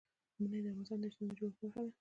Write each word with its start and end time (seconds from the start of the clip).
منی 0.39 0.59
د 0.63 0.67
افغانستان 0.71 0.97
د 0.99 1.03
اجتماعي 1.09 1.33
جوړښت 1.39 1.57
برخه 1.61 1.81
ده. 1.85 1.89